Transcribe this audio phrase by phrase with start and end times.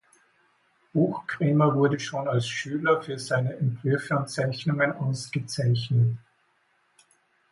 [0.93, 6.17] Buchkremer wurde schon als Schüler für seine Entwürfe und Zeichnungen ausgezeichnet.